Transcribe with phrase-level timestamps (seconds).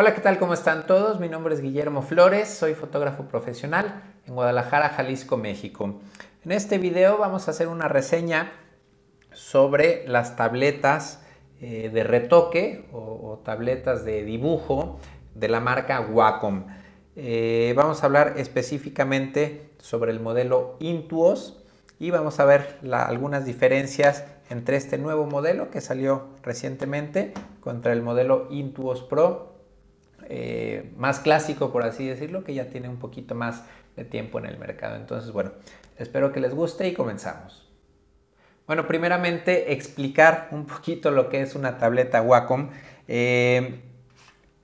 [0.00, 0.38] Hola, ¿qué tal?
[0.38, 1.18] ¿Cómo están todos?
[1.18, 5.98] Mi nombre es Guillermo Flores, soy fotógrafo profesional en Guadalajara, Jalisco, México.
[6.44, 8.52] En este video vamos a hacer una reseña
[9.32, 11.24] sobre las tabletas
[11.60, 15.00] eh, de retoque o, tabletas de dibujo
[15.34, 16.66] de la marca Wacom.
[17.16, 21.64] Eh, vamos a hablar específicamente sobre el modelo Intuos
[21.98, 28.02] y vamos a ver algunas diferencias entre este nuevo modelo que salió recientemente contra el
[28.02, 29.57] modelo Intuos Pro
[30.28, 33.64] eh, más clásico, por así decirlo, que ya tiene un poquito más
[33.96, 34.96] de tiempo en el mercado.
[34.96, 35.52] Entonces, bueno,
[35.96, 37.66] espero que les guste y comenzamos.
[38.66, 42.68] Bueno, primeramente explicar un poquito lo que es una tableta Wacom.
[43.08, 43.80] Eh,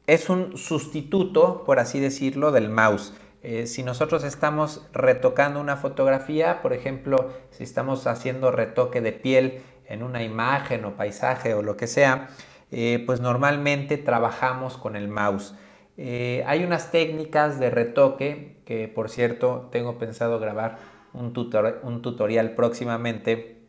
[0.06, 3.14] es un sustituto, por así decirlo, del mouse.
[3.42, 9.62] Eh, si nosotros estamos retocando una fotografía, por ejemplo, si estamos haciendo retoque de piel
[9.86, 12.28] en una imagen o paisaje o lo que sea,
[12.76, 15.54] eh, pues normalmente trabajamos con el mouse.
[15.96, 20.78] Eh, hay unas técnicas de retoque que por cierto tengo pensado grabar
[21.12, 23.62] un, tutorial próximamente,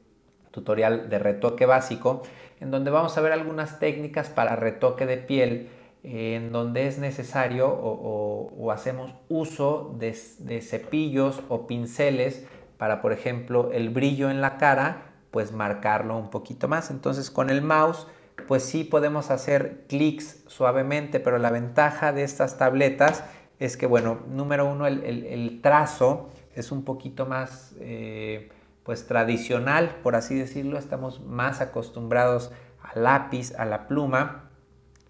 [0.49, 2.23] tutorial de retoque básico,
[2.59, 5.69] en donde vamos a ver algunas técnicas para retoque de piel
[6.03, 10.13] eh, en donde es necesario o, hacemos uso de,
[10.61, 12.47] cepillos o pinceles
[12.79, 16.89] para, por ejemplo, el brillo en la cara, pues marcarlo un poquito más.
[16.89, 18.07] Entonces con el mouse
[18.47, 23.23] pues sí podemos hacer clics suavemente, pero la ventaja de estas tabletas
[23.59, 28.49] es que, bueno, número uno, el, trazo es un poquito más, eh,
[28.83, 34.49] pues tradicional, por así decirlo, estamos más acostumbrados al lápiz, a la pluma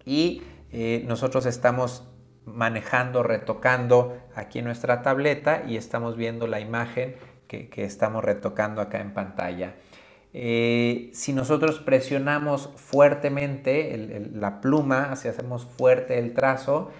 [0.04, 2.04] y eh, nosotros estamos
[2.46, 7.16] manejando, retocando aquí nuestra tableta y estamos viendo la imagen
[7.48, 9.74] que estamos retocando acá en pantalla.
[10.38, 16.90] Eh, si nosotros presionamos fuertemente la pluma, si hacemos fuerte el trazo,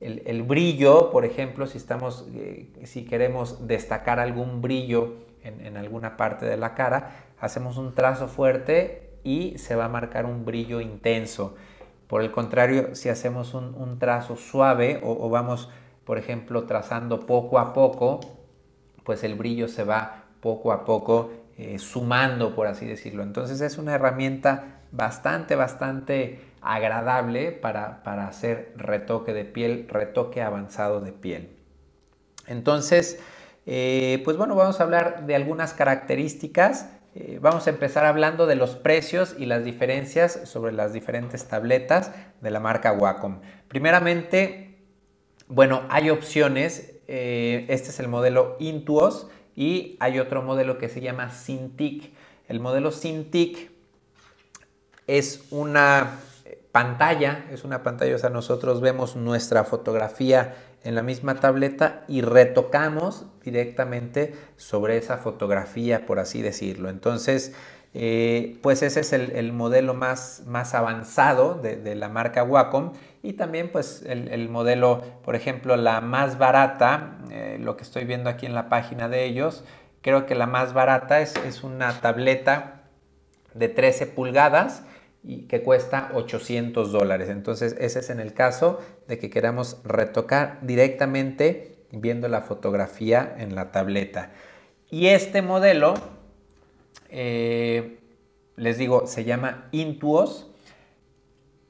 [0.00, 6.46] el, brillo, por ejemplo, si, estamos, eh, si queremos destacar algún brillo en, alguna parte
[6.46, 11.54] de la cara, hacemos un trazo fuerte y se va a marcar un brillo intenso.
[12.06, 15.68] Por el contrario, si hacemos un, trazo suave o, vamos,
[16.06, 18.20] por ejemplo, trazando poco a poco,
[19.04, 23.22] pues el brillo se va poco a poco eh, sumando, por así decirlo.
[23.22, 31.12] Entonces es una herramienta bastante, bastante agradable para, hacer retoque de piel, retoque avanzado de
[31.12, 31.56] piel.
[32.46, 33.20] Entonces,
[33.64, 36.90] eh, pues bueno, vamos a hablar de algunas características.
[37.14, 42.12] Eh, vamos a empezar hablando de los precios y las diferencias sobre las diferentes tabletas
[42.42, 43.40] de la marca Wacom.
[43.68, 44.76] Primeramente,
[45.48, 46.92] bueno, hay opciones.
[47.06, 52.12] este es el modelo Intuos y hay otro modelo que se llama Cintiq.
[52.46, 53.70] El modelo Cintiq
[55.06, 56.20] es una
[56.70, 60.54] pantalla, es una pantalla, o sea, nosotros vemos nuestra fotografía
[60.84, 66.88] en la misma tableta y retocamos directamente sobre esa fotografía, por así decirlo.
[66.88, 67.54] Entonces,
[67.94, 72.92] eh, pues ese es el, modelo más, más avanzado de, la marca Wacom
[73.22, 78.28] y también pues el, modelo, por ejemplo, la más barata, eh, lo que estoy viendo
[78.28, 79.64] aquí en la página de ellos,
[80.02, 82.82] creo que la más barata es, es una tableta
[83.54, 84.82] de 13 pulgadas
[85.26, 87.28] y que cuesta 800 dólares.
[87.28, 93.54] Entonces ese es en el caso de que queramos retocar directamente viendo la fotografía en
[93.54, 94.30] la tableta.
[94.88, 95.94] Y este modelo
[97.10, 97.98] eh,
[98.56, 100.50] les digo, se llama Intuos.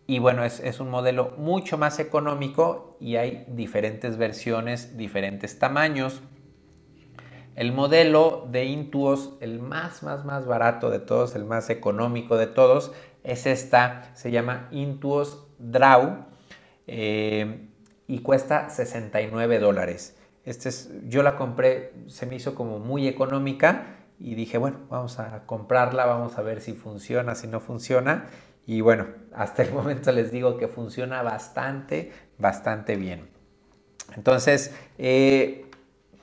[0.06, 6.20] Y bueno, es, un modelo mucho más económico y hay diferentes versiones, diferentes tamaños.
[7.56, 12.46] El modelo de Intuos, el más, más, más barato de todos, el más económico de
[12.46, 12.92] todos,
[13.24, 16.26] es esta, se llama Intuos Draw
[16.86, 17.70] eh,
[18.06, 20.18] y cuesta 69 dólares.
[20.44, 25.18] Este es, yo la compré, se me hizo como muy económica y dije, bueno, vamos
[25.18, 28.26] a comprarla, vamos a ver si funciona, si no funciona.
[28.66, 33.30] Y bueno, hasta el momento les digo que funciona bastante, bastante bien.
[34.14, 35.65] Entonces, eh,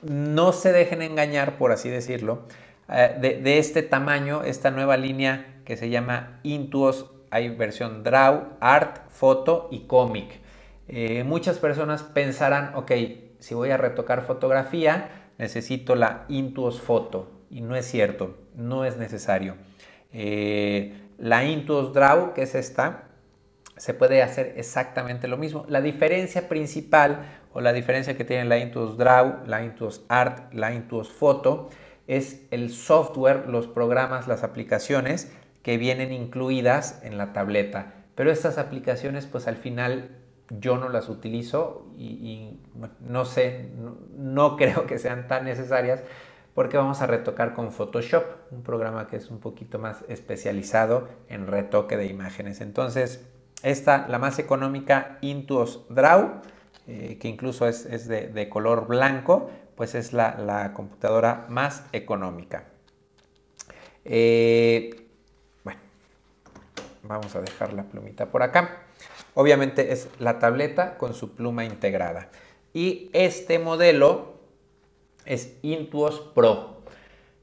[0.04, 2.42] no se dejen engañar, por así decirlo,
[2.88, 9.08] eh, de, este tamaño, esta nueva línea que se llama Intuos, hay versión Draw, Art,
[9.08, 10.40] Foto y Comic.
[10.88, 12.92] Eh, muchas personas pensarán, ok,
[13.38, 18.96] si voy a retocar fotografía, necesito la Intuos Foto y no es cierto, no es
[18.96, 19.56] necesario.
[20.12, 23.04] Eh, la Intuos Draw, que es esta,
[23.76, 25.64] se puede hacer exactamente lo mismo.
[25.68, 30.72] La diferencia principal o la diferencia que tiene la Intuos Draw, la Intuos Art, la
[30.72, 31.70] Intuos Photo
[32.06, 35.32] es el software, los programas, las aplicaciones
[35.62, 37.94] que vienen incluidas en la tableta.
[38.14, 40.10] Pero estas aplicaciones pues al final
[40.50, 42.60] yo no las utilizo y,
[43.00, 43.70] no sé,
[44.16, 46.02] no, creo que sean tan necesarias
[46.54, 51.48] porque vamos a retocar con Photoshop, un programa que es un poquito más especializado en
[51.48, 52.60] retoque de imágenes.
[52.60, 53.26] Entonces,
[53.64, 56.42] esta, la más económica, Intuos Draw,
[56.86, 62.66] eh, que incluso es, de, color blanco, pues es la, computadora más económica.
[64.04, 65.08] Eh,
[65.64, 65.80] bueno,
[67.02, 68.82] vamos a dejar la plumita por acá.
[69.32, 72.28] Obviamente es la tableta con su pluma integrada.
[72.74, 74.40] Y este modelo
[75.24, 76.82] es Intuos Pro.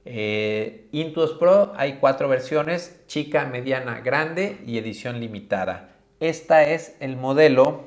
[0.05, 5.90] Eh, Intuos Pro hay cuatro versiones, chica, mediana, grande y edición limitada.
[6.21, 7.83] Esta es el modelo,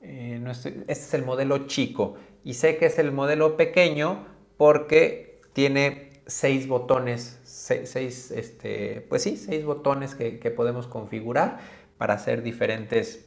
[0.00, 4.26] eh, este es el modelo chico y sé que es el modelo pequeño
[4.56, 11.58] porque tiene seis botones, seis, este, pues sí, seis botones que podemos configurar
[11.98, 13.26] para hacer diferentes,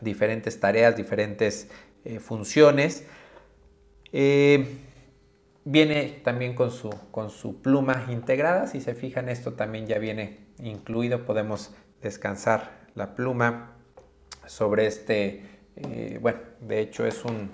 [0.00, 1.68] diferentes tareas, diferentes
[2.06, 3.04] eh, funciones.
[4.10, 4.78] Eh,
[5.66, 8.66] viene también con su, con su pluma integrada.
[8.66, 11.26] Si se fijan, esto también ya viene incluido.
[11.26, 13.72] Podemos descansar la pluma
[14.46, 15.42] sobre este,
[15.76, 17.48] eh, bueno, de hecho es un,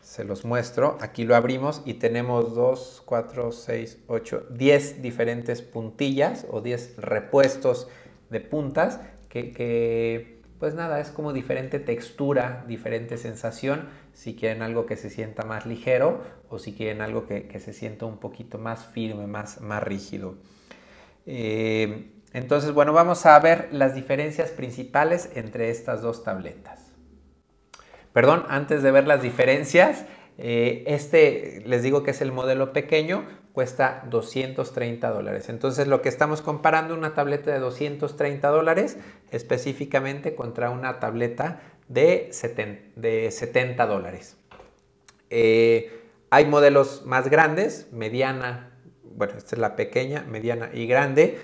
[0.00, 6.46] se los muestro, aquí lo abrimos y tenemos 2, 4, 6, 8, 10 diferentes puntillas
[6.48, 7.88] o 10 repuestos
[8.30, 14.96] de puntas que, pues nada, es como diferente textura, diferente sensación, si quieren algo que
[14.96, 19.26] se sienta más ligero o si quieren algo que, se sienta un poquito más firme,
[19.26, 20.36] más, más rígido.
[21.26, 26.92] Eh, entonces, bueno, vamos a ver las diferencias principales entre estas dos tabletas.
[28.12, 30.04] Perdón, antes de ver las diferencias,
[30.38, 35.48] eh, este les digo que es el modelo pequeño, cuesta 230 dólares.
[35.48, 38.98] Entonces lo que estamos comparando una tableta de 230 dólares
[39.30, 44.36] específicamente contra una tableta de 70, dólares.
[45.30, 48.70] Eh, hay modelos más grandes, mediana,
[49.02, 51.38] bueno, esta es la pequeña, mediana y grande.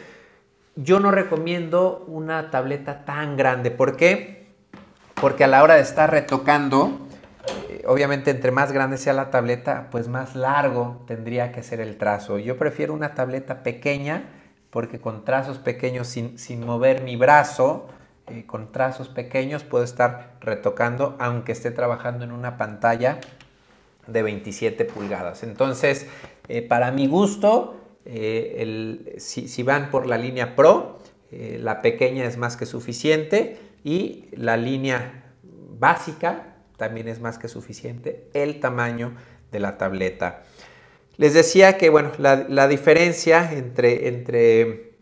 [0.77, 3.71] Yo no recomiendo una tableta tan grande.
[3.71, 4.49] ¿Por qué?
[5.21, 6.99] Porque a la hora de estar retocando,
[7.87, 12.39] obviamente entre más grande sea la tableta, pues más largo tendría que ser el trazo.
[12.39, 14.25] Yo prefiero una tableta pequeña
[14.71, 17.87] porque con trazos pequeños, sin, mover mi brazo,
[18.27, 23.21] eh, con trazos pequeños puedo estar retocando aunque esté trabajando en una pantalla
[24.09, 25.45] de 27 pulgadas.
[25.45, 26.09] Entonces,
[26.49, 30.99] eh, para mi gusto, eh, si, van por la línea Pro,
[31.31, 38.29] la pequeña es más que suficiente y la línea básica también es más que suficiente
[38.35, 39.17] el tamaño
[39.51, 40.45] de la tableta.
[41.17, 44.95] Les decía que bueno, la, diferencia entre, entre,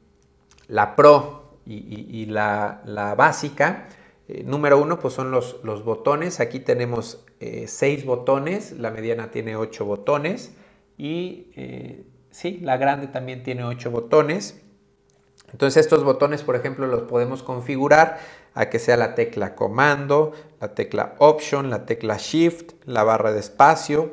[0.69, 3.89] la Pro y, la, básica,
[4.29, 6.41] eh, número uno, pues son los, los botones.
[6.41, 10.55] Aquí tenemos eh, seis botones, la mediana tiene ocho botones
[10.99, 14.61] y eh, sí, la grande también tiene ocho botones.
[15.53, 18.19] Entonces estos botones, por ejemplo, los podemos configurar
[18.55, 23.41] a que sea la tecla comando, la tecla option, la tecla shift, la barra de
[23.41, 24.13] espacio,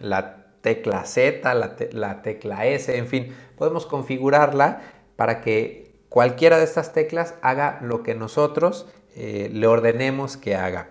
[0.00, 4.80] la tecla Z, la, tecla S, en fin, podemos configurarla
[5.16, 10.90] para que cualquiera de estas teclas haga lo que nosotros eh, le ordenemos que haga.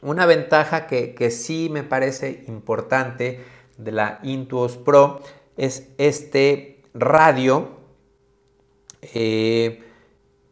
[0.00, 3.40] Una ventaja que, sí me parece importante
[3.78, 5.20] de la Intuos Pro
[5.56, 7.70] es este radio
[9.02, 9.82] eh,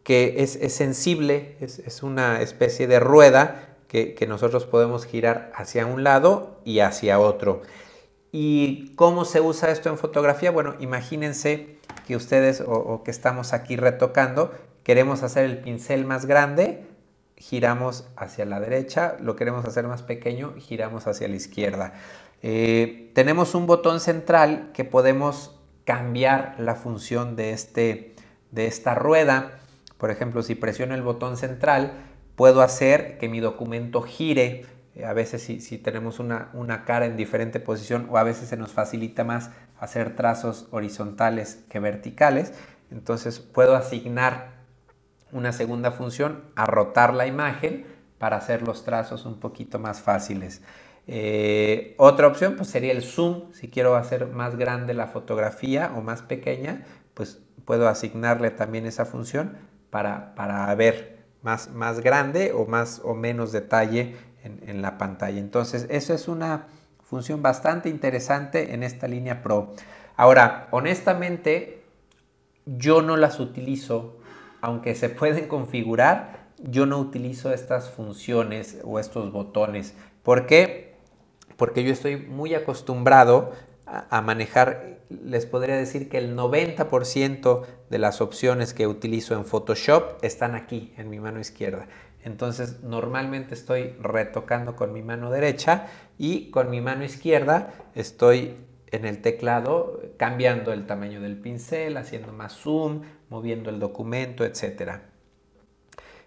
[0.03, 6.61] que es, sensible, es, una especie de rueda que, nosotros podemos girar hacia un lado
[6.65, 7.63] y hacia otro.
[8.33, 10.51] ¿Y cómo se usa esto en fotografía?
[10.51, 16.85] Bueno, imagínense que ustedes o, que estamos aquí retocando, queremos hacer el pincel más grande,
[17.37, 21.95] giramos hacia la derecha, lo queremos hacer más pequeño, giramos hacia la izquierda.
[22.43, 28.15] Eh, tenemos un botón central que podemos cambiar la función de, este,
[28.51, 29.59] de esta rueda.
[29.99, 31.93] Por ejemplo, si presiono el botón central,
[32.37, 34.67] puedo hacer que mi documento gire.
[34.95, 38.73] Eh, a veces si, tenemos una, cara en diferente posición o a veces se nos
[38.73, 42.53] facilita más hacer trazos horizontales que verticales.
[42.91, 44.53] Entonces puedo asignar
[45.31, 47.87] una segunda función a rotar la imagen
[48.19, 50.63] para hacer los trazos un poquito más fáciles.
[51.07, 53.53] Eh, otra opción pues, sería el zoom.
[53.53, 59.05] Si quiero hacer más grande la fotografía o más pequeña, pues puedo asignarle también esa
[59.05, 59.57] función
[59.91, 65.39] para, ver más, más grande o más o menos detalle en, la pantalla.
[65.39, 66.67] Entonces, eso es una
[67.05, 69.75] función bastante interesante en esta línea Pro.
[70.17, 71.85] Ahora, honestamente,
[72.65, 74.19] yo no las utilizo,
[74.61, 79.95] aunque se pueden configurar, yo no utilizo estas funciones o estos botones.
[80.23, 80.92] ¿Por qué?
[81.63, 83.53] Porque yo estoy muy acostumbrado
[83.87, 90.19] a, manejar, les podría decir que el 90% de las opciones que utilizo en Photoshop
[90.23, 91.87] están aquí, en mi mano izquierda.
[92.25, 95.87] Entonces normalmente estoy retocando con mi mano derecha
[96.19, 98.57] y con mi mano izquierda estoy
[98.91, 104.95] en el teclado cambiando el tamaño del pincel, haciendo más zoom, moviendo el documento, etc.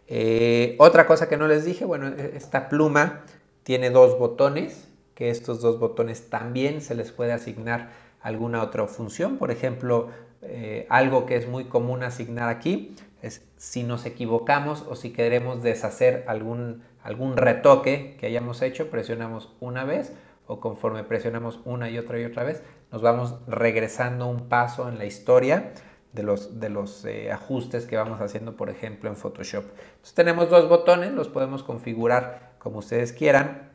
[0.08, 3.26] Eh, otra cosa que no les dije, bueno, e, esta pluma
[3.64, 7.90] tiene dos botones, que estos dos botones también se les puede asignar
[8.22, 9.38] alguna otra función.
[9.38, 10.10] Por ejemplo,
[10.42, 15.64] eh, algo que es muy común asignar aquí es si nos equivocamos o si queremos
[15.64, 20.14] deshacer algún, algún retoque que hayamos hecho, presionamos una vez
[20.48, 24.98] o conforme presionamos una y otra y otra vez, nos vamos regresando un paso en
[24.98, 25.74] la historia
[26.14, 29.66] de los, de los eh, ajustes que vamos haciendo, por ejemplo, en Photoshop.
[29.66, 33.75] Entonces tenemos dos botones, los podemos configurar como ustedes quieran.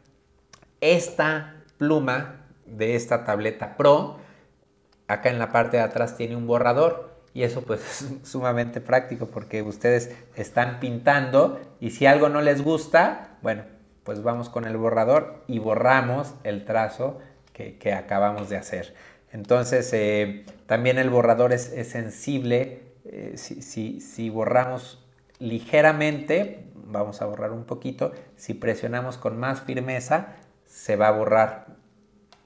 [0.81, 4.19] Esta pluma de esta tableta Pro,
[5.09, 9.27] acá en la parte de atrás tiene un borrador y eso pues es sumamente práctico
[9.27, 13.65] porque ustedes están pintando y si algo no les gusta, bueno,
[14.05, 17.19] pues vamos con el borrador y borramos el trazo
[17.53, 18.95] que, acabamos de hacer.
[19.33, 22.83] Entonces, eh, también el borrador es, sensible.
[23.05, 25.07] Eh, si, si, borramos
[25.39, 30.37] ligeramente, vamos a borrar un poquito, si presionamos con más firmeza,
[30.71, 31.67] se va a borrar,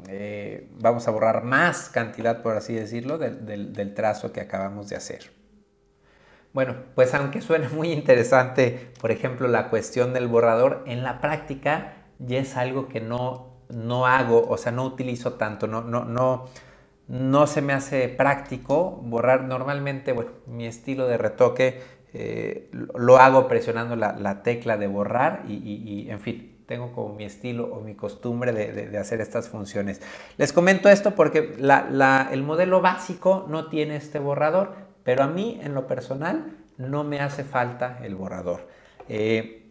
[0.09, 5.31] eh, vamos a borrar más cantidad, por así decirlo, del trazo que acabamos de hacer.
[6.55, 11.95] Bueno, pues aunque suene muy interesante, por ejemplo, la cuestión del borrador, en la práctica
[12.19, 16.47] ya es algo que no, no hago, o sea, no utilizo tanto, no, no, no,
[17.09, 19.43] no se me hace práctico borrar.
[19.45, 26.07] Normalmente, bueno, mi estilo de retoque eh, lo hago presionando la, tecla de borrar y,
[26.09, 30.01] en fin, tengo como mi estilo o mi costumbre de, hacer estas funciones.
[30.37, 35.75] Les comento esto porque el modelo básico no tiene este borrador, pero a mí, en
[35.75, 38.67] lo personal, no me hace falta el borrador.
[39.09, 39.67] Eh,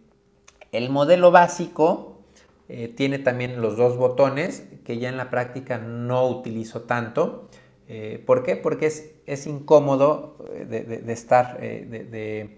[0.72, 2.22] el modelo básico
[2.70, 7.50] eh, tiene también los dos botones que ya en la práctica no utilizo tanto.
[7.88, 8.56] Eh, ¿Por qué?
[8.56, 12.58] Porque es, incómodo de, estar, de,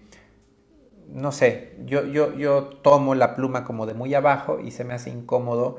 [1.08, 4.94] no sé, yo, yo, yo, tomo la pluma como de muy abajo y se me
[4.94, 5.76] hace incómodo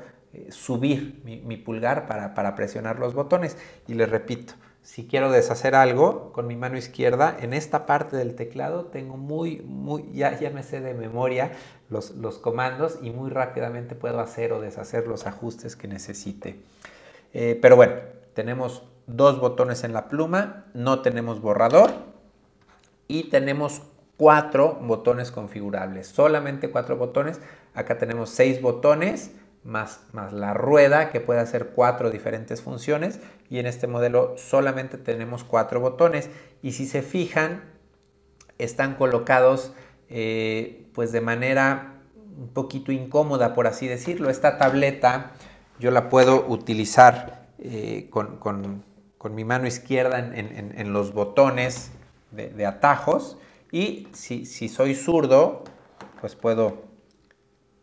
[0.50, 3.56] subir mi, pulgar para, para presionar los botones.
[3.86, 8.34] Y les repito, si quiero deshacer algo con mi mano izquierda, en esta parte del
[8.34, 11.52] teclado tengo muy, muy, ya, ya me sé de memoria
[11.90, 16.60] los, los, comandos y muy rápidamente puedo hacer o deshacer los ajustes que necesite.
[17.34, 17.94] Eh, pero bueno,
[18.34, 21.90] tenemos dos botones en la pluma, no tenemos borrador
[23.08, 23.82] y tenemos
[24.18, 27.40] cuatro botones configurables, solamente cuatro botones.
[27.72, 29.30] Acá tenemos seis botones
[29.64, 34.98] más, más la rueda que puede hacer cuatro diferentes funciones y en este modelo solamente
[34.98, 36.30] tenemos cuatro botones
[36.62, 37.62] y si se fijan
[38.58, 39.72] están colocados
[40.10, 41.94] eh, pues de manera
[42.36, 44.30] un poquito incómoda por así decirlo.
[44.30, 45.32] Esta tableta
[45.78, 48.84] yo la puedo utilizar eh, con,
[49.30, 51.92] mi mano izquierda en, los botones
[52.30, 53.38] de, atajos
[53.70, 55.64] y si, soy zurdo
[56.20, 56.84] pues puedo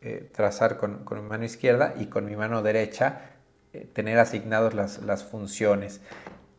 [0.01, 3.31] eh, trazar con, mi mano izquierda y con mi mano derecha
[3.73, 6.01] eh, tener asignados las, funciones.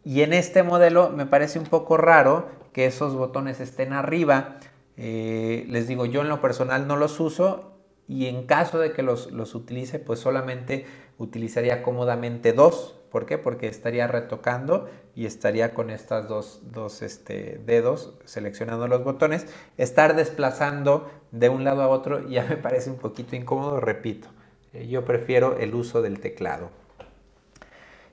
[0.04, 4.58] Y en este modelo me parece un poco raro que esos botones estén arriba.
[4.96, 7.72] Eh, les digo, yo en lo personal no los uso
[8.08, 10.86] y en caso de que los utilice, pues solamente
[11.18, 13.38] utilizaría cómodamente dos ¿Por qué?
[13.38, 19.46] Porque estaría retocando y estaría con estas dos, este, dedos seleccionando los botones.
[19.78, 24.28] Estar desplazando de un lado a otro ya me parece un poquito incómodo, repito.
[24.74, 26.68] Eh, yo prefiero el uso del teclado.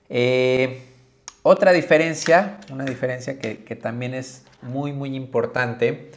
[0.07, 0.83] Eh,
[1.41, 6.11] otra diferencia, una diferencia que, también es muy muy importante,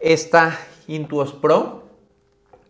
[0.00, 0.58] esta
[0.88, 1.83] Intuos Pro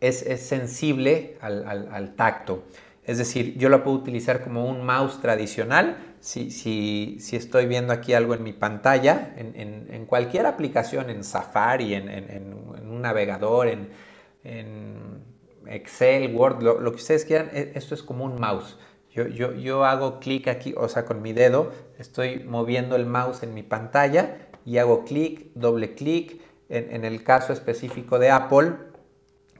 [0.01, 2.65] es, sensible al tacto.
[3.05, 6.17] Es decir, yo la puedo utilizar como un mouse tradicional.
[6.21, 11.95] Si, si, si estoy viendo aquí algo en mi pantalla, en, cualquier aplicación, en Safari,
[11.95, 12.55] en,
[12.89, 15.25] un navegador, en,
[15.67, 18.79] Excel, Word, lo, que ustedes quieran, e, esto es como un mouse.
[19.11, 23.43] Yo, yo, yo hago clic aquí, o sea, con mi dedo, estoy moviendo el mouse
[23.43, 26.41] en mi pantalla y hago clic, doble clic.
[26.71, 28.73] En, el caso específico de Apple,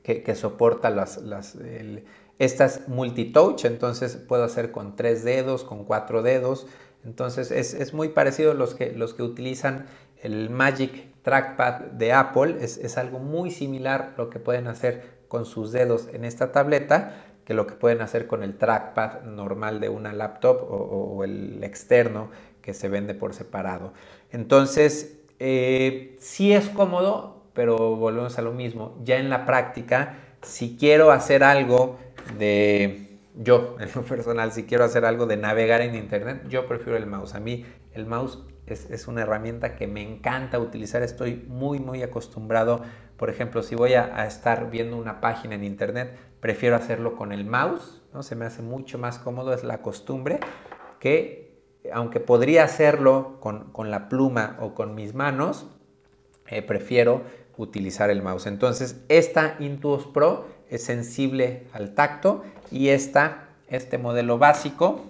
[0.05, 1.57] que, soporta las, las
[2.39, 6.67] esta es multitouch, entonces puedo hacer con tres dedos, con cuatro dedos.
[7.05, 9.87] Entonces es, muy parecido a los que, los que utilizan
[10.23, 15.73] el Magic Trackpad de Apple es, algo muy similar lo que pueden hacer con sus
[15.73, 20.15] dedos en esta tableta que lo que pueden hacer con el trackpad normal de una
[20.15, 22.31] laptop o, el externo
[22.63, 23.93] que se vende por separado.
[24.33, 28.99] Entonces, eh, sí es cómodo, pero volvemos a lo mismo.
[29.03, 31.99] Ya en la práctica, si quiero hacer algo
[32.39, 36.97] de, yo en lo personal, si quiero hacer algo de navegar en Internet, yo prefiero
[36.97, 37.35] el mouse.
[37.35, 42.83] A mí el mouse es, una herramienta que me encanta utilizar, estoy muy, muy acostumbrado.
[43.17, 47.45] Por ejemplo, si voy a, estar viendo una página en Internet, prefiero hacerlo con el
[47.45, 48.23] mouse, ¿no?
[48.23, 50.41] se me hace mucho más cómodo, es la costumbre,
[50.99, 51.45] que
[51.93, 55.67] aunque podría hacerlo con, la pluma o con mis manos,
[56.47, 57.23] eh, prefiero
[57.57, 58.47] utilizar el mouse.
[58.47, 65.05] Entonces, esta Intuos Pro es sensible al tacto y esta, este modelo básico,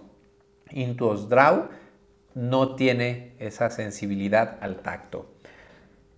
[0.71, 1.69] Intuos Draw,
[2.35, 5.27] no tiene esa sensibilidad al tacto.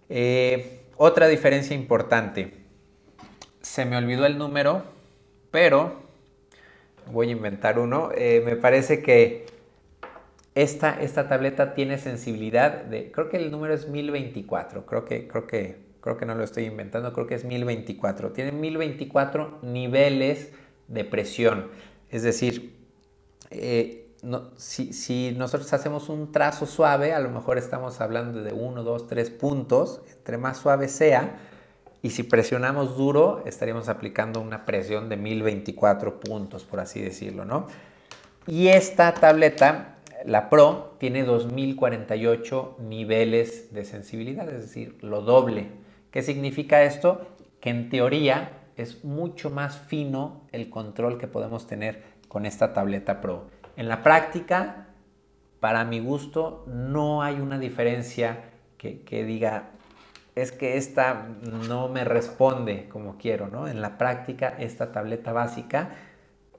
[0.09, 2.55] Eh, otra diferencia importante,
[3.61, 4.85] se me olvidó el número,
[5.51, 6.07] pero
[7.11, 8.11] voy a inventar uno.
[8.17, 9.47] Eh, me parece que
[10.55, 15.47] esta, esta tableta tiene sensibilidad de, creo que el número es 1024, creo que, creo
[15.47, 18.31] que, creo que no lo estoy inventando, creo que es 1024.
[18.31, 20.53] Tiene 1024 niveles
[20.87, 21.67] de presión,
[22.13, 22.77] es decir,
[23.51, 24.07] eh,
[24.57, 29.31] si, nosotros hacemos un trazo suave, a lo mejor estamos hablando de 1, 2, 3
[29.31, 31.41] puntos, entre más suave sea,
[32.03, 37.67] y si presionamos duro, estaríamos aplicando una presión de 1024 puntos, por así decirlo, ¿no?
[38.47, 45.85] Y esta tableta, la Pro, tiene 2048 niveles de sensibilidad, es decir, lo doble.
[46.17, 47.27] ¿Qué significa esto?
[47.61, 53.21] Que en teoría es mucho más fino el control que podemos tener con esta tableta
[53.21, 53.49] Pro.
[53.77, 54.87] En la práctica,
[55.61, 58.45] para mi gusto, no hay una diferencia
[58.79, 59.73] que, diga,
[60.35, 61.29] es que esta
[61.69, 63.69] no me responde como quiero, ¿no?
[63.69, 65.97] En la práctica, esta tableta básica,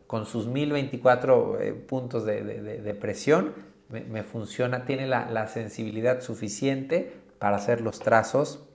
[0.05, 3.55] con sus 1024 eh, puntos de, presión,
[3.89, 8.66] me, funciona, tiene la, sensibilidad suficiente para hacer los trazos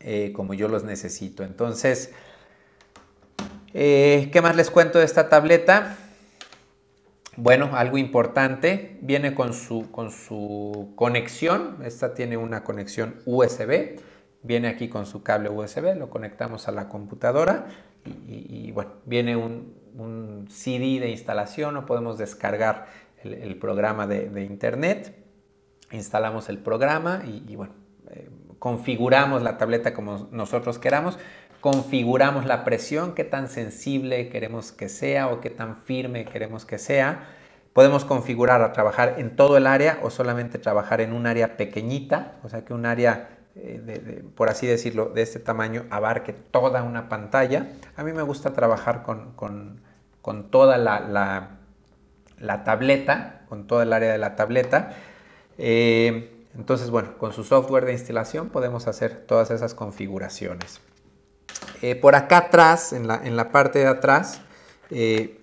[0.00, 1.44] eh, como yo los necesito.
[1.44, 2.12] Entonces,
[3.72, 5.96] eh, ¿qué más les cuento de esta tableta?
[7.36, 13.98] Bueno, algo importante, viene con su, con su conexión, esta tiene una conexión USB,
[14.44, 17.66] viene aquí con su cable USB, lo conectamos a la computadora
[18.04, 22.86] y, bueno, viene un, CD de instalación o podemos descargar
[23.24, 25.16] el, programa de, internet,
[25.90, 27.72] instalamos el programa y, bueno,
[28.10, 28.28] eh,
[28.64, 31.18] configuramos la tableta como nosotros queramos
[31.60, 36.78] configuramos la presión, qué tan sensible queremos que sea o qué tan firme queremos que
[36.78, 37.26] sea.
[37.74, 42.36] Podemos configurar a trabajar en todo el área o solamente trabajar en un área pequeñita,
[42.42, 47.10] o sea que un área, eh, por así decirlo, de este tamaño abarque toda una
[47.10, 47.68] pantalla.
[47.96, 49.80] A mí me gusta trabajar con,
[50.50, 51.00] toda la,
[52.38, 54.94] la, tableta, con todo el área de la tableta.
[55.58, 60.80] Eh, entonces, bueno, con su software de instalación podemos hacer todas esas configuraciones.
[61.82, 64.40] Eh, por acá atrás, en la, parte de atrás,
[64.90, 65.40] eh,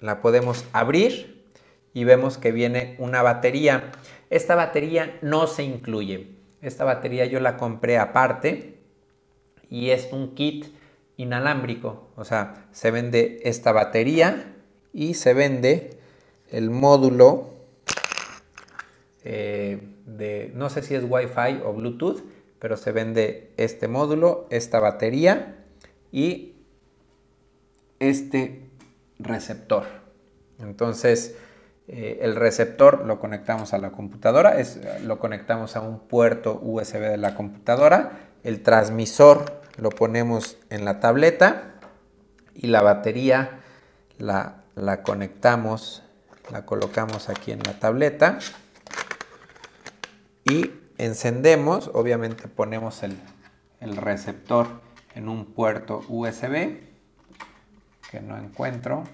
[0.00, 1.44] la podemos abrir
[1.94, 3.92] y vemos que viene una batería.
[4.28, 6.30] Esta batería no se incluye.
[6.60, 8.80] Esta batería yo la compré aparte
[9.70, 10.66] y es un kit
[11.16, 12.08] inalámbrico.
[12.16, 14.54] O sea, se vende esta batería
[14.92, 15.98] y se vende
[16.50, 17.55] el módulo
[19.26, 22.22] de, no sé si es Wi-Fi o Bluetooth,
[22.58, 25.56] pero se vende este módulo, esta batería
[26.12, 26.54] y
[27.98, 28.70] este
[29.18, 29.84] receptor.
[30.58, 31.36] Entonces,
[31.88, 37.00] eh, el receptor lo conectamos a la computadora, es, lo conectamos a un puerto USB
[37.00, 41.74] de la computadora, el transmisor lo ponemos en la tableta
[42.54, 43.60] y la batería
[44.18, 46.02] la conectamos,
[46.50, 48.38] la colocamos aquí en la tableta
[50.48, 53.16] y encendemos, obviamente ponemos el,
[53.96, 54.66] receptor
[55.14, 56.78] en un puerto USB
[58.10, 59.04] que no encuentro.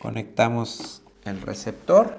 [0.00, 2.18] Conectamos el receptor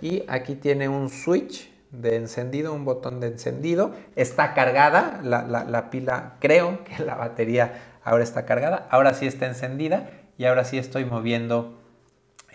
[0.00, 3.94] y aquí tiene un switch de encendido, un botón de encendido.
[4.14, 8.88] Está cargada la, pila, creo que la batería ahora está cargada.
[8.90, 11.78] Ahora sí está encendida y ahora sí estoy moviendo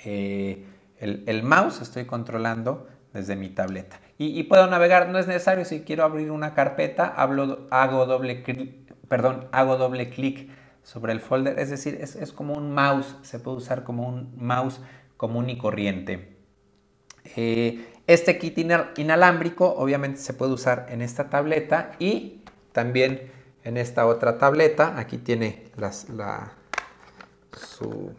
[0.04, 0.66] eh,
[1.02, 4.00] el, mouse estoy controlando desde mi tableta.
[4.18, 9.48] Y, puedo navegar, no es necesario, si quiero abrir una carpeta, hago, doble clic, perdón,
[9.52, 10.50] hago doble clic
[10.84, 14.80] sobre el folder, es decir, es, como un mouse, se puede usar como un mouse
[15.18, 16.38] común y corriente.
[18.06, 18.58] este kit
[18.98, 23.32] inalámbrico obviamente se puede usar en esta tableta y también
[23.64, 25.00] en esta otra tableta.
[25.00, 25.72] Aquí tiene
[27.54, 28.14] su,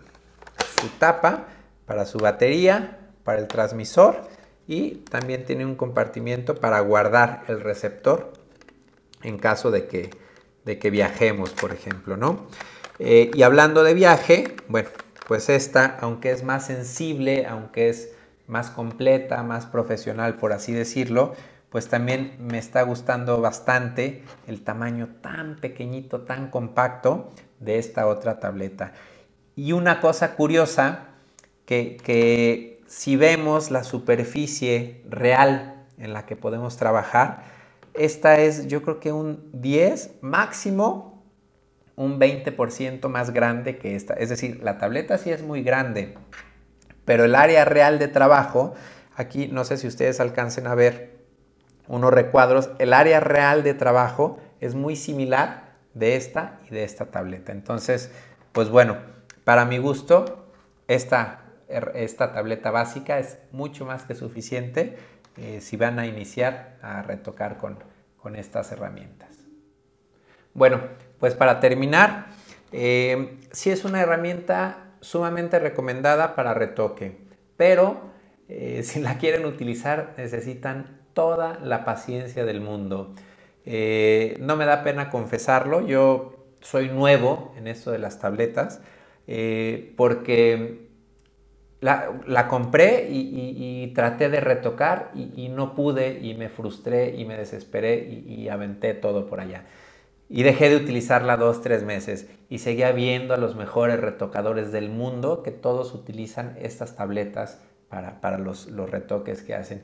[0.80, 1.46] su tapa
[1.86, 4.22] para su batería, para el transmisor
[4.66, 8.32] y también tiene un compartimiento para guardar el receptor
[9.22, 10.10] en caso de que,
[10.64, 12.46] de que viajemos, por ejemplo, ¿no?
[12.98, 14.88] Eh, y hablando de viaje, bueno,
[15.26, 18.12] pues esta, aunque es más sensible, aunque es
[18.46, 21.34] más completa, más profesional, por así decirlo,
[21.70, 28.40] pues también me está gustando bastante el tamaño tan pequeñito, tan compacto de esta otra
[28.40, 28.92] tableta.
[29.56, 31.11] Y una cosa curiosa,
[31.66, 37.44] que, que si vemos la superficie real en la que podemos trabajar,
[37.94, 41.12] esta es yo creo que un 10 máximo
[41.96, 44.14] un 20% más grande que esta.
[44.14, 46.14] Es decir, la tableta sí es muy grande,
[47.04, 48.74] pero el área real de trabajo,
[49.14, 51.12] aquí no sé si ustedes alcancen a ver
[51.88, 57.06] unos recuadros, el área real de trabajo es muy similar de esta y de esta
[57.06, 57.52] tableta.
[57.52, 58.10] Entonces,
[58.52, 58.96] pues bueno,
[59.44, 60.46] para mi gusto,
[60.88, 61.41] esta,
[61.94, 64.96] esta tableta básica es mucho más que suficiente
[65.36, 67.78] eh, si van a iniciar a retocar con,
[68.22, 69.32] con estas herramientas.
[70.54, 70.80] Bueno,
[71.18, 72.26] pues para terminar,
[72.72, 77.16] eh, sí es una herramienta sumamente recomendada para retoque,
[77.56, 78.00] pero
[78.48, 83.14] eh, si la quieren utilizar necesitan toda la paciencia del mundo.
[83.64, 88.80] Eh, no me da pena confesarlo, yo soy nuevo en esto de las tabletas
[89.96, 90.88] porque
[91.82, 97.96] la, compré y, traté de retocar y, no pude y me frustré y me desesperé
[97.98, 99.64] y, aventé todo por allá.
[100.28, 104.90] Y dejé de utilizarla dos, tres meses y seguía viendo a los mejores retocadores del
[104.90, 109.82] mundo que todos utilizan estas tabletas para, los, retoques que hacen.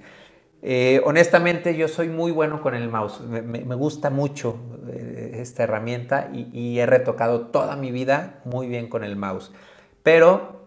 [0.62, 4.58] Eh, honestamente yo soy muy bueno con el mouse, me, gusta mucho
[4.88, 9.52] eh, esta herramienta y, he retocado toda mi vida muy bien con el mouse.
[10.04, 10.57] Pero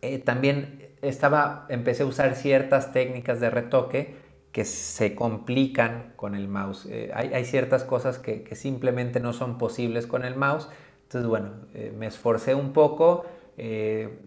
[0.00, 4.14] eh, también estaba, empecé a usar ciertas técnicas de retoque
[4.52, 6.86] que se complican con el mouse.
[6.90, 10.68] Eh, hay, ciertas cosas que, simplemente no son posibles con el mouse.
[11.04, 13.26] Entonces, bueno, eh, me esforcé un poco.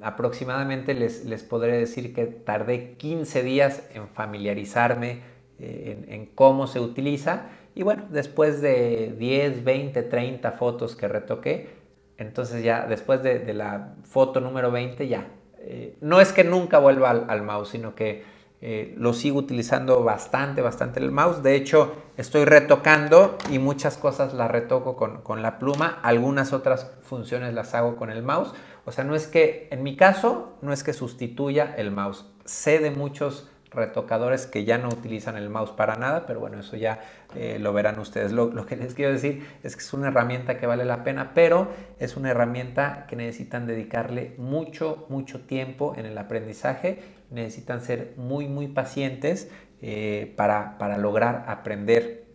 [0.02, 5.22] aproximadamente les, les, podré decir que tardé 15 días en familiarizarme
[5.60, 7.48] en, cómo se utiliza.
[7.74, 11.70] Y bueno, después de 10, 20, 30 fotos que retoqué,
[12.18, 15.26] entonces ya después de, de la foto número 20 ya
[15.64, 18.24] eh, no es que nunca vuelva al, mouse, sino que
[18.62, 21.44] eh, lo sigo utilizando bastante, bastante el mouse.
[21.44, 26.00] De hecho, estoy retocando y muchas cosas las retoco con, con, la pluma.
[26.04, 28.54] Algunas otras funciones las hago con el mouse.
[28.86, 32.26] O sea, no es que, en mi caso, no es que sustituya el mouse.
[32.46, 36.76] Sé de muchos retocadores que ya no utilizan el mouse para nada, pero bueno, eso
[36.76, 37.00] ya
[37.36, 38.32] eh, lo verán ustedes.
[38.32, 41.70] Lo, que les quiero decir es que es una herramienta que vale la pena, pero
[41.98, 48.48] es una herramienta que necesitan dedicarle mucho, mucho tiempo en el aprendizaje, necesitan ser muy,
[48.48, 49.50] muy pacientes
[49.82, 52.26] eh, para, lograr aprender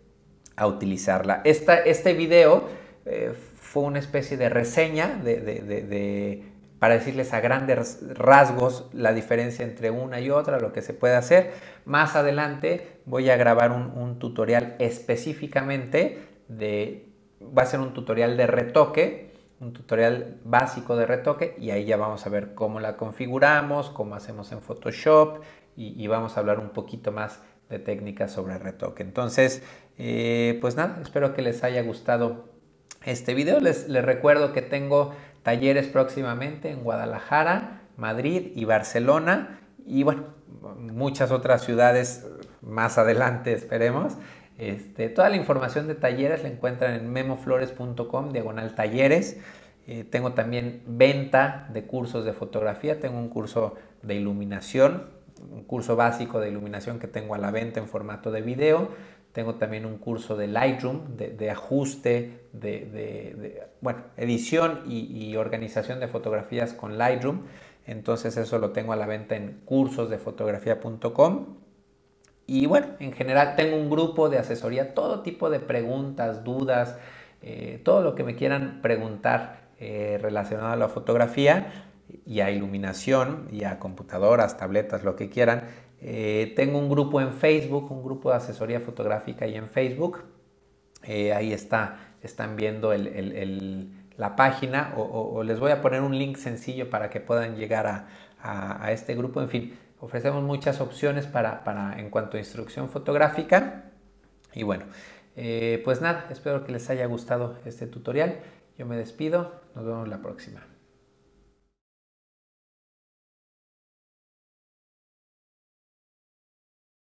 [0.57, 1.42] a utilizarla.
[1.44, 2.66] este video
[3.05, 9.91] eh, fue una especie de reseña de para decirles a grandes rasgos la diferencia entre
[9.91, 11.53] una y otra, lo que se puede hacer.
[11.85, 17.09] Más adelante voy a grabar un, tutorial específicamente de,
[17.41, 21.97] va a ser un tutorial de retoque, un tutorial básico de retoque y ahí ya
[21.97, 25.43] vamos a ver cómo la configuramos, cómo hacemos en Photoshop
[25.79, 29.03] y, vamos a hablar un poquito más de técnicas sobre retoque.
[29.03, 29.62] Entonces,
[29.99, 32.49] eh, pues nada, espero que les haya gustado
[33.05, 33.61] este video.
[33.61, 35.15] Les, les recuerdo que tengo
[35.47, 40.25] talleres próximamente en Guadalajara, Madrid y Barcelona y bueno,
[40.77, 42.27] muchas otras ciudades
[42.63, 44.17] más adelante esperemos.
[44.59, 49.39] Este, toda la información de talleres la encuentran en memoflores.com, diagonal talleres.
[49.87, 55.05] Eh, tengo también venta de cursos de fotografía, tengo un curso de iluminación,
[55.53, 58.89] un curso básico de iluminación que tengo a la venta en formato de video.
[59.37, 66.72] Tengo también un curso de Lightroom, de, ajuste, de, bueno, edición y, organización de fotografías
[66.72, 67.42] con Lightroom.
[67.87, 71.59] Entonces eso lo tengo a la venta en cursosdefotografía.com.
[72.46, 76.96] Y bueno, en general tengo un grupo de asesoría, todo tipo de preguntas, dudas,
[77.42, 81.90] eh, todo lo que me quieran preguntar eh, relacionado a la fotografía
[82.25, 85.64] y a iluminación y a computadoras, tabletas, lo que quieran
[86.09, 90.23] eh, tengo un grupo en Facebook, un grupo de asesoría fotográfica y en Facebook.
[91.03, 92.95] Eh, ahí está, están viendo
[94.16, 98.07] la página o, les voy a poner un link sencillo para que puedan llegar
[98.40, 99.42] a, este grupo.
[99.42, 103.87] En fin, ofrecemos muchas opciones para, en cuanto a instrucción fotográfica.
[104.55, 104.85] Y bueno,
[105.35, 108.38] eh, pues nada, espero que les haya gustado este tutorial.
[108.79, 110.76] Yo me despido, nos vemos la próxima.